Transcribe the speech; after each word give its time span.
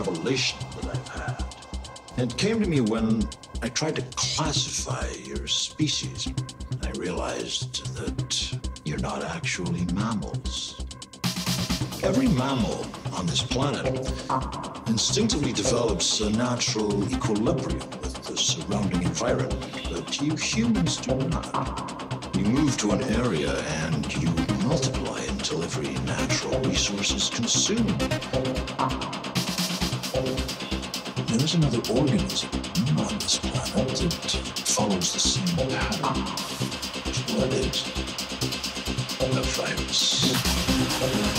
revelation 0.00 0.58
that 0.76 0.96
I've 0.96 1.08
had. 1.08 1.44
It 2.16 2.34
came 2.38 2.58
to 2.62 2.66
me 2.66 2.80
when 2.80 3.28
I 3.60 3.68
tried 3.68 3.96
to 3.96 4.02
classify 4.16 5.06
your 5.30 5.46
species. 5.46 6.26
I 6.82 6.90
realized 6.92 7.74
that 7.96 8.30
you're 8.86 9.04
not 9.10 9.22
actually 9.22 9.84
mammals. 9.92 10.86
Every 12.02 12.28
mammal 12.28 12.86
on 13.12 13.26
this 13.26 13.42
planet 13.42 13.94
instinctively 14.86 15.52
develops 15.52 16.20
a 16.20 16.30
natural 16.30 16.92
equilibrium 17.12 17.90
with 18.00 18.24
the 18.24 18.38
surrounding 18.38 19.02
environment, 19.02 19.66
but 19.92 20.18
you 20.18 20.34
humans 20.34 20.96
do 20.96 21.14
not. 21.28 22.34
You 22.34 22.44
move 22.44 22.78
to 22.78 22.92
an 22.92 23.02
area 23.22 23.52
and 23.84 24.02
you 24.22 24.30
multiply 24.66 25.20
until 25.28 25.62
every 25.62 25.92
natural 26.04 26.58
resource 26.60 27.10
is 27.12 27.28
consumed. 27.28 28.00
There 31.30 31.44
is 31.44 31.54
another 31.54 31.78
organism 31.94 32.50
on 32.98 33.18
this 33.20 33.38
planet 33.38 33.86
that 34.00 34.30
follows 34.66 35.12
the 35.12 35.20
same 35.20 35.68
pattern. 35.68 36.00
Ah. 36.02 36.14
What 37.36 37.52
is 37.54 37.84
a 39.20 39.42
virus? 39.42 40.32
virus. 40.98 41.29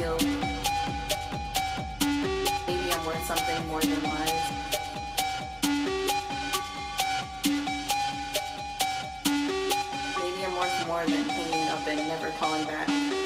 feel 0.00 0.16
maybe 2.66 2.92
I'm 2.92 3.04
worth 3.04 3.24
something 3.26 3.66
more 3.66 3.80
than 3.82 4.02
lies. 4.02 4.52
Maybe 10.18 10.46
I'm 10.46 10.56
worth 10.56 10.86
more 10.86 11.04
than 11.04 11.28
hanging 11.28 11.68
up 11.68 11.86
and 11.86 12.08
never 12.08 12.30
calling 12.38 12.64
back. 12.64 13.19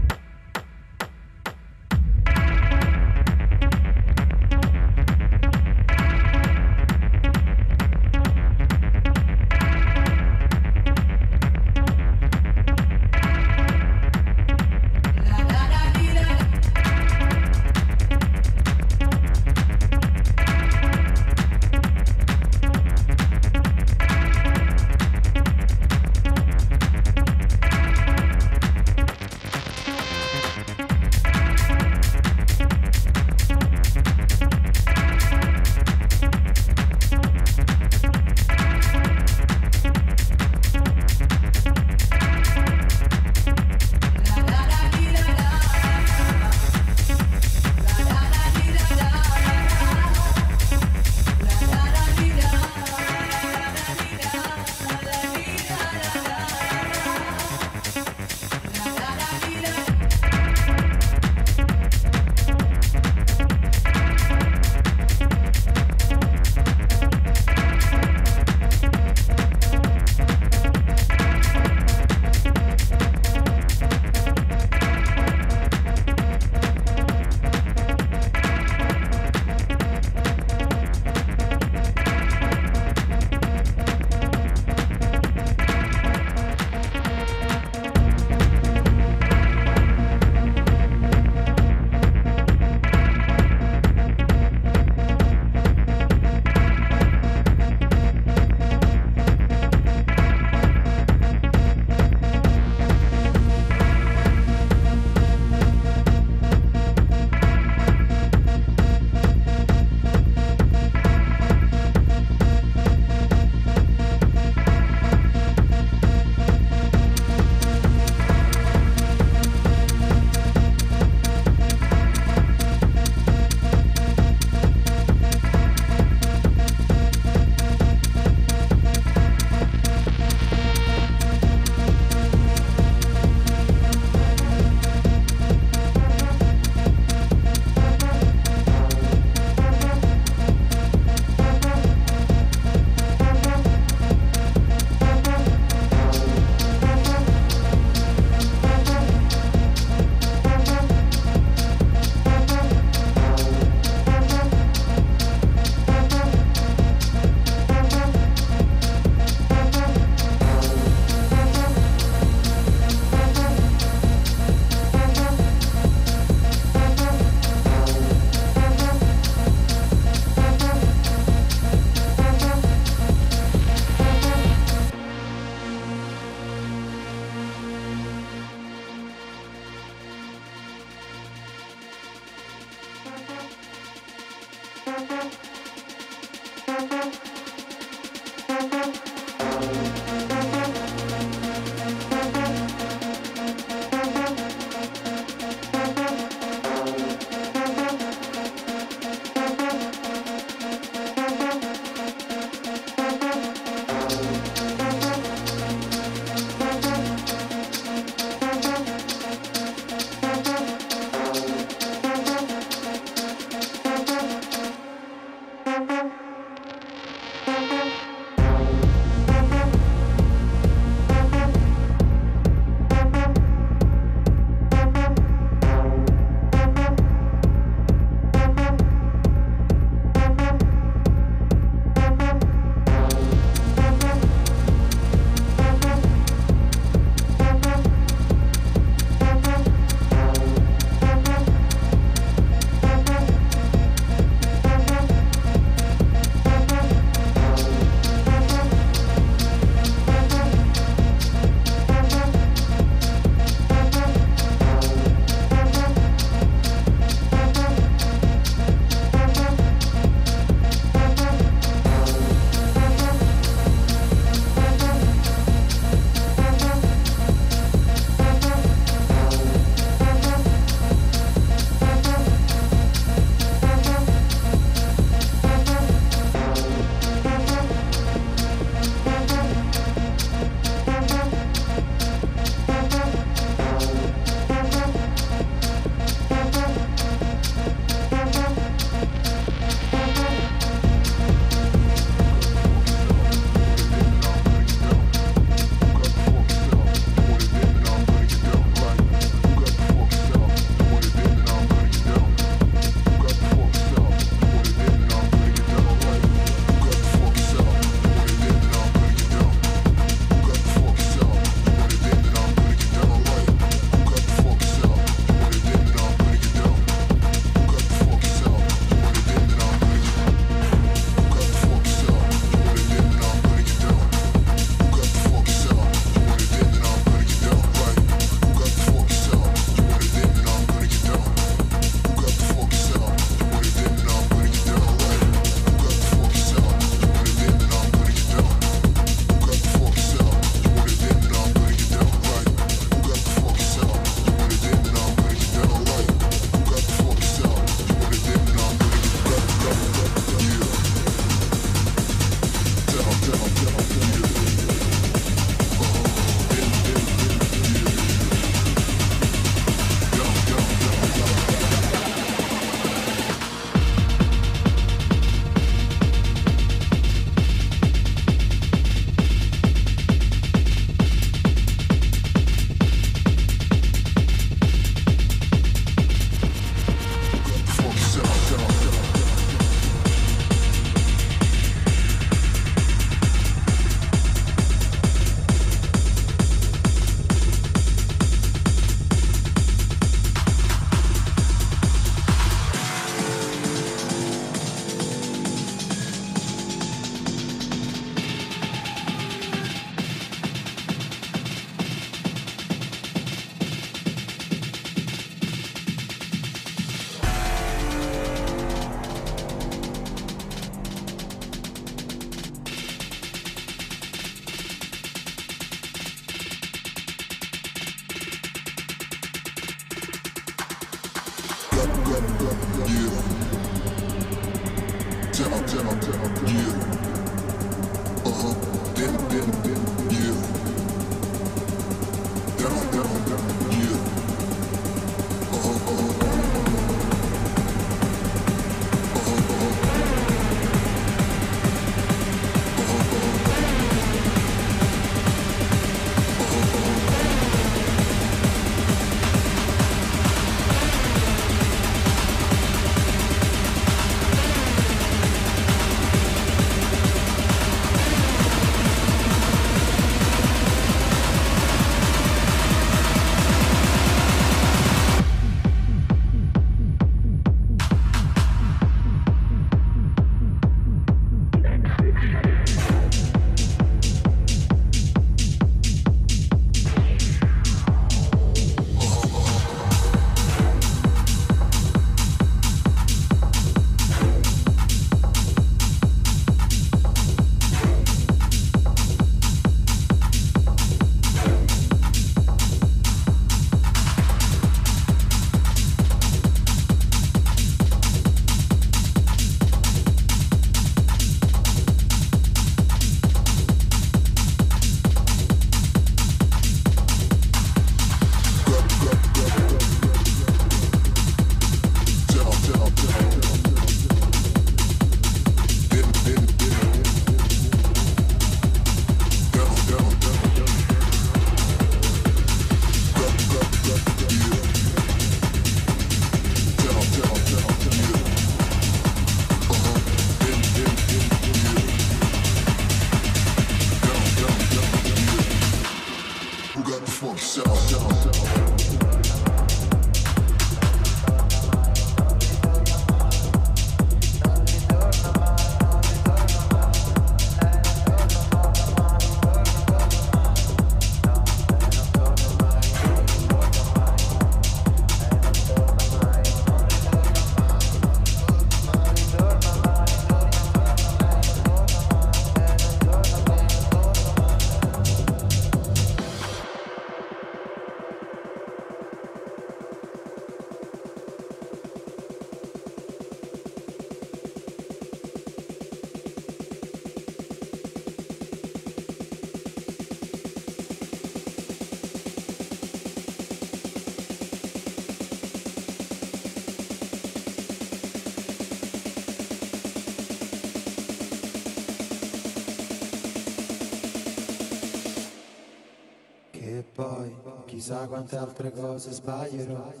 Santa 598.31 598.53
pregozas 598.53 599.19
Bajero. 599.19 600.00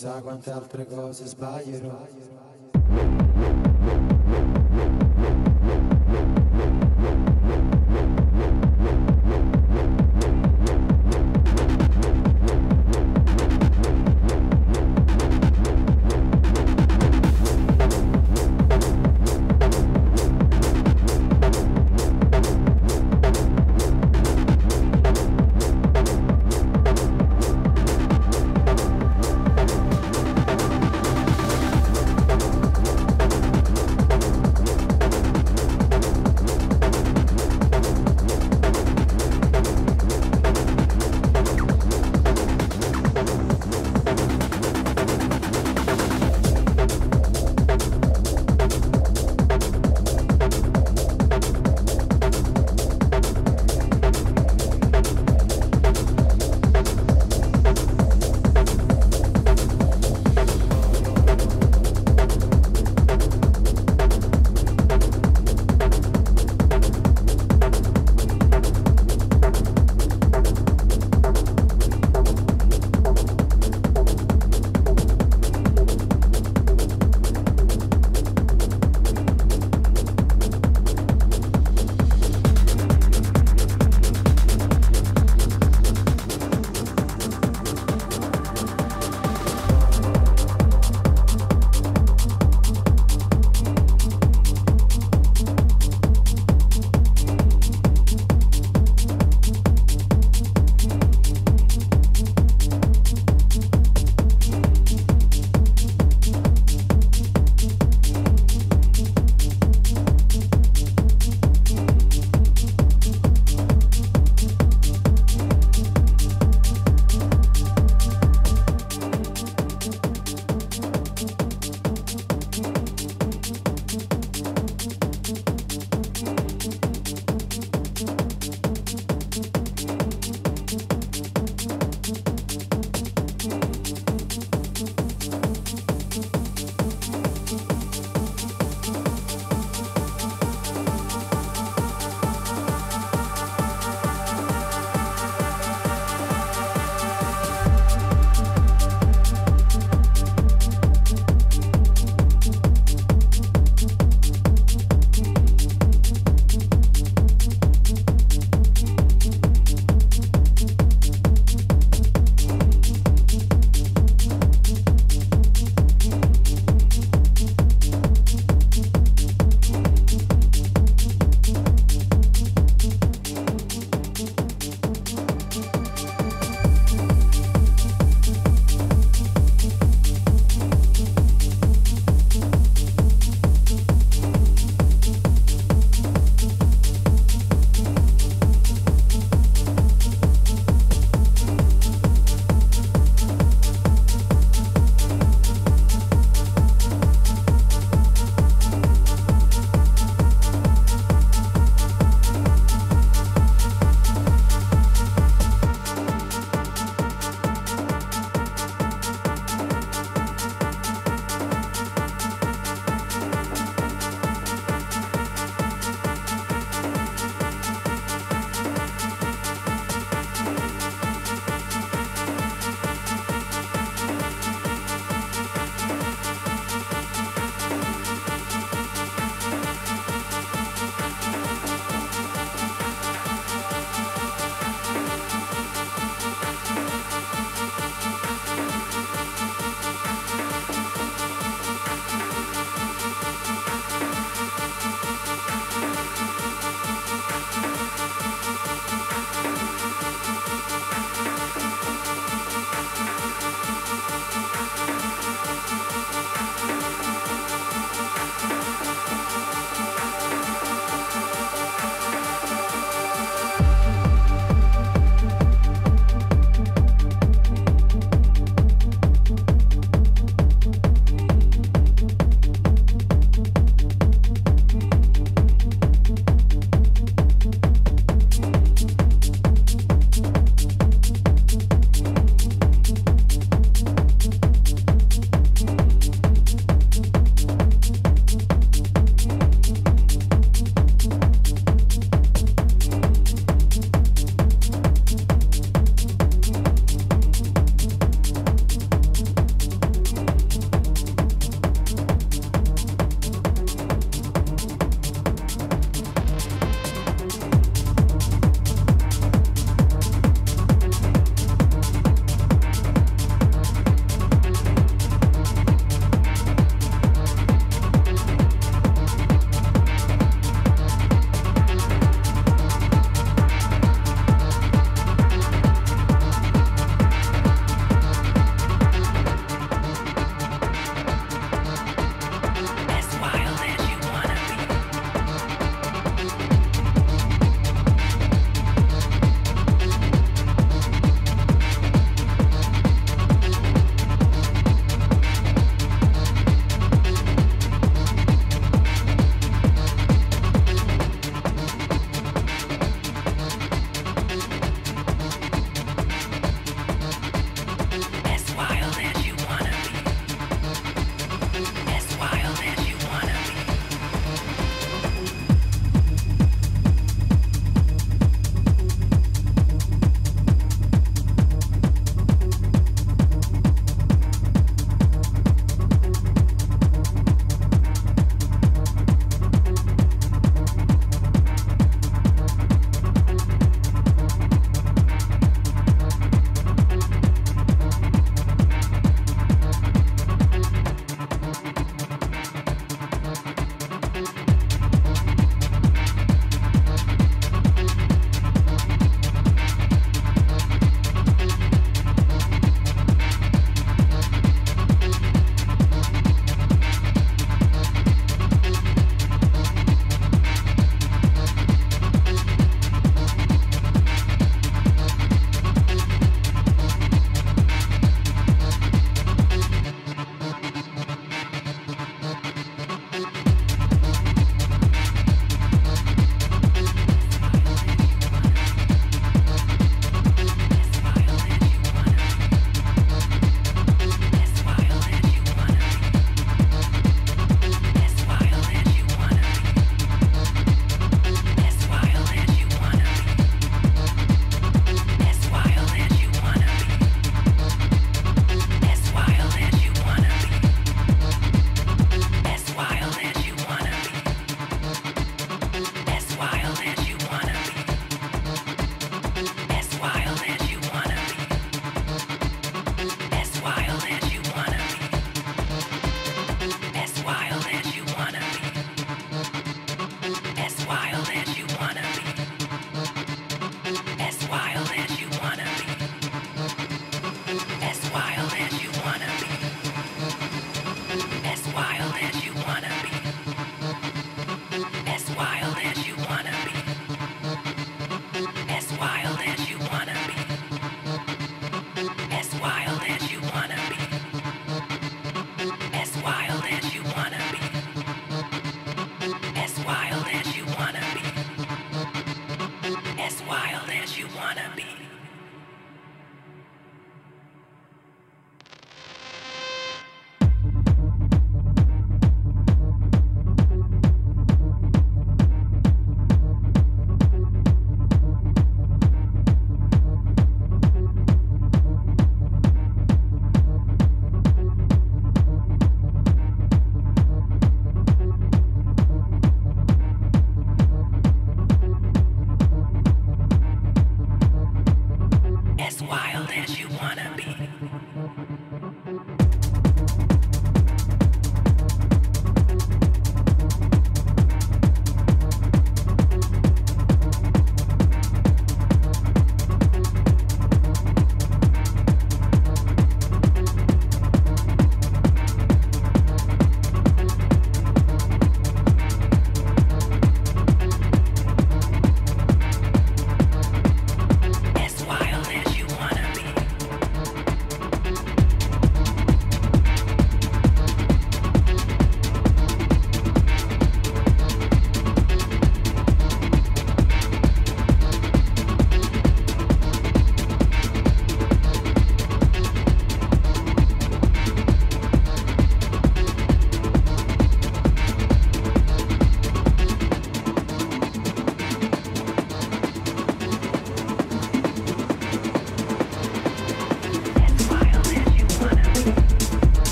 Chissà 0.00 0.22
quante 0.22 0.50
altre 0.50 0.86
cose 0.86 1.26
sbaglierò. 1.26 1.99